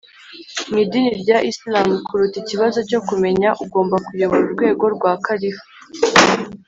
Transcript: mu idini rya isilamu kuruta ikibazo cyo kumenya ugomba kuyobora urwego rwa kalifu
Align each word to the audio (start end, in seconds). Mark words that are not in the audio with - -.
mu 0.69 0.77
idini 0.83 1.09
rya 1.21 1.37
isilamu 1.49 1.93
kuruta 2.07 2.35
ikibazo 2.43 2.79
cyo 2.89 2.99
kumenya 3.07 3.49
ugomba 3.63 3.95
kuyobora 4.05 4.43
urwego 4.45 4.85
rwa 4.95 5.11
kalifu 5.25 5.65